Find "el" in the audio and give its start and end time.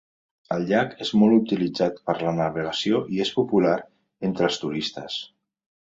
0.53-0.63